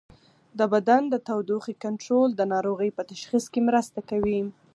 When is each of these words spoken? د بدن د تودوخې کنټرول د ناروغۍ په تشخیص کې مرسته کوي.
د 0.59 0.61
بدن 0.73 1.01
د 1.09 1.15
تودوخې 1.27 1.73
کنټرول 1.85 2.29
د 2.35 2.41
ناروغۍ 2.53 2.89
په 2.97 3.03
تشخیص 3.11 3.45
کې 3.53 3.61
مرسته 3.69 3.99
کوي. 4.09 4.39